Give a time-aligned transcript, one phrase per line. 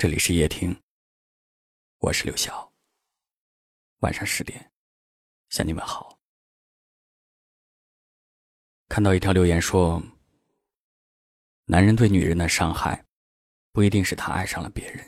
[0.00, 0.80] 这里是夜听，
[1.98, 2.72] 我是刘晓。
[3.98, 4.70] 晚上十点，
[5.48, 6.16] 向你们好。
[8.88, 10.00] 看到一条留言说，
[11.64, 13.04] 男人对女人的伤害，
[13.72, 15.04] 不一定是他爱上了别人，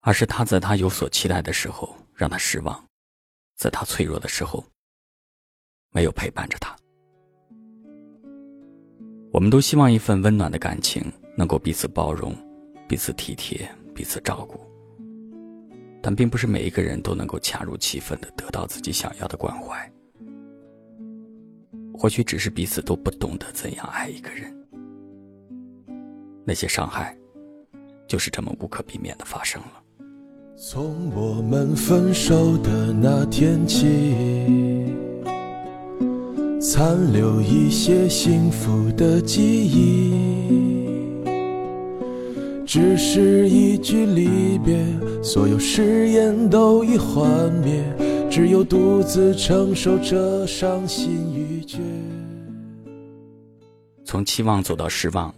[0.00, 2.86] 而是他在他有所期待的时候让他失望，
[3.56, 4.62] 在他脆弱的时候
[5.92, 6.76] 没有陪伴着他。
[9.32, 12.36] 我们都希望一份温暖的感情能够彼此包容。
[12.86, 14.60] 彼此体贴，彼此照顾，
[16.02, 19.90] 但并不是每一个人都能够恰如其分的得到自己想要的关怀。
[21.96, 24.52] 或许只是彼此都不懂得怎样爱一个人，
[26.44, 27.16] 那些伤害，
[28.06, 29.82] 就是这么无可避免的发生了。
[30.56, 34.86] 从我们分手的那天起，
[36.60, 40.63] 残留一些幸福的记忆。
[42.74, 44.84] 只是一句离别，
[45.22, 47.84] 所有誓言都已幻灭，
[48.28, 51.78] 只有独自承受着伤心欲绝。
[54.04, 55.32] 从期望走到失望，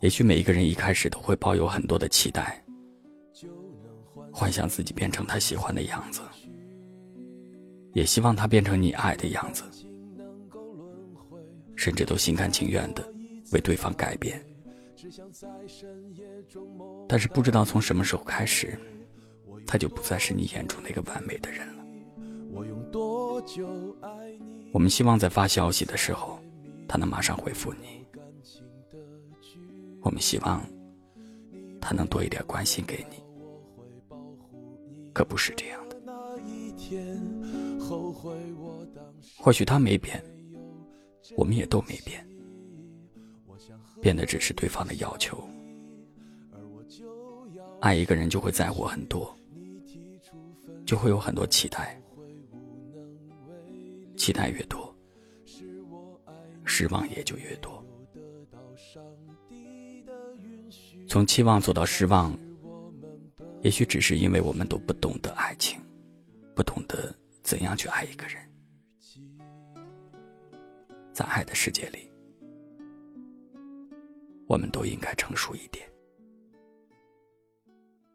[0.00, 2.64] 也许每一个人一开始都会抱有很多的期待，
[4.30, 6.20] 幻想自己变成他喜欢的样子，
[7.94, 9.64] 也希望他变成你爱的样子，
[11.74, 13.04] 甚至都心甘情愿的
[13.50, 14.40] 为对方改变。
[17.08, 18.78] 但是不知道从什么时候开始，
[19.66, 21.84] 他就不再是你眼中那个完美的人了。
[24.72, 26.38] 我们希望在发消息的时候，
[26.88, 28.04] 他能马上回复你；
[30.02, 30.64] 我们希望
[31.80, 33.16] 他能多一点关心给你，
[35.12, 35.96] 可不是这样的。
[39.38, 40.22] 或许他没变，
[41.36, 42.26] 我们也都没变。
[44.02, 45.48] 变得只是对方的要求。
[47.80, 49.32] 爱一个人就会在乎很多，
[50.84, 51.96] 就会有很多期待，
[54.16, 54.92] 期待越多，
[56.64, 57.82] 失望也就越多。
[61.08, 62.36] 从期望走到失望，
[63.60, 65.80] 也许只是因为我们都不懂得爱情，
[66.56, 67.14] 不懂得
[67.44, 68.42] 怎样去爱一个人，
[71.12, 72.11] 在爱的世界里。
[74.52, 75.82] 我们都应该成熟一点，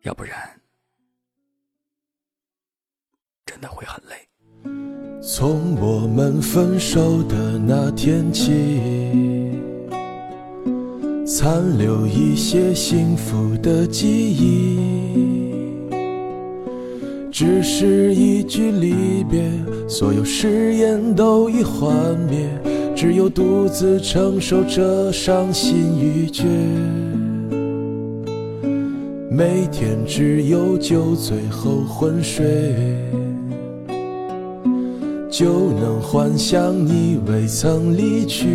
[0.03, 0.37] 要不然
[3.43, 4.15] 真的会很累。
[5.19, 8.51] 从我们分手的那天起，
[11.25, 15.89] 残留一些幸福的记忆，
[17.31, 19.51] 只是一句离别，
[19.89, 22.66] 所有誓言都已幻灭。
[22.99, 26.45] 只有独自承受着伤心欲绝，
[29.29, 32.73] 每天只有酒醉后昏睡，
[35.29, 38.47] 就能幻想你未曾离去。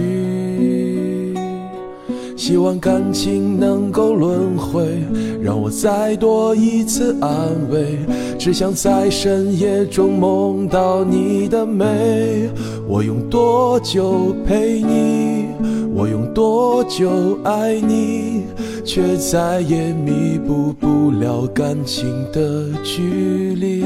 [2.37, 5.05] 希望感情能够轮回，
[5.41, 7.31] 让我再多一次安
[7.71, 7.97] 慰。
[8.37, 12.51] 只想在深夜中梦到你的美。
[12.93, 15.47] 我用多久陪你？
[15.95, 18.43] 我用多久爱你？
[18.85, 23.83] 却再也弥补不了感情的距离。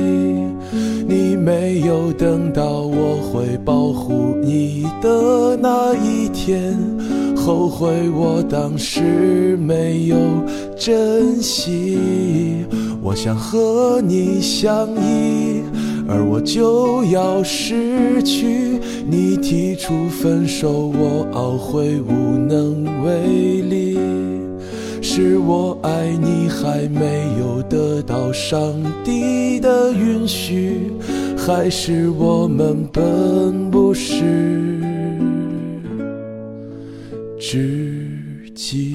[1.07, 6.77] 你没有等到我会保护你的那一天，
[7.37, 10.17] 后悔我当时没有
[10.77, 12.67] 珍惜。
[13.01, 15.56] 我想和你相依。
[16.09, 18.79] 而我就要失去，
[19.09, 23.99] 你提出分手，我懊悔无能为力。
[25.03, 28.75] 是我爱你还没有得到上
[29.05, 30.93] 帝的允许，
[31.37, 34.23] 还是我们本不是
[37.39, 38.95] 知己？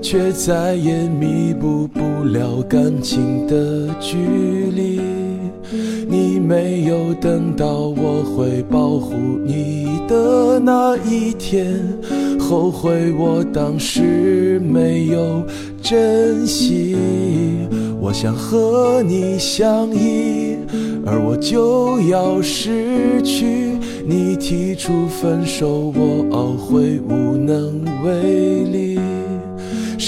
[0.00, 4.16] 却再也弥补不了感情的距
[4.74, 5.00] 离。
[6.08, 9.14] 你没有等到我会保护
[9.44, 11.82] 你的那一天，
[12.38, 15.42] 后悔我当时没有
[15.82, 16.96] 珍惜。
[18.00, 20.56] 我想和你相依，
[21.04, 23.72] 而我就要失去。
[24.08, 28.85] 你提出分手，我懊悔无能为力。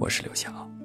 [0.00, 0.77] 我是刘晓。